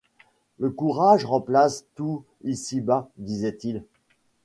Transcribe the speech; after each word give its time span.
«Le 0.57 0.71
courage 0.71 1.25
remplace 1.25 1.85
tout 1.93 2.25
ici-bas,» 2.43 3.11
disait-il. 3.17 3.83